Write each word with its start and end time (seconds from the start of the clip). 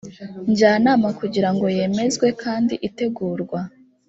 njyanama 0.49 1.09
kugira 1.19 1.49
ngo 1.53 1.65
yemezwe 1.77 2.27
kandi 2.43 2.73
itegurwa 2.87 3.59